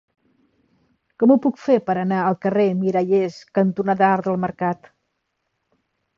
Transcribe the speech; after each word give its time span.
Com 1.23 1.33
ho 1.33 1.37
puc 1.43 1.59
fer 1.65 1.75
per 1.89 1.95
anar 2.05 2.21
al 2.31 2.39
carrer 2.47 2.65
Mirallers 2.81 3.39
cantonada 3.61 4.09
Arc 4.09 4.27
del 4.31 4.43
Mercat? 4.49 4.93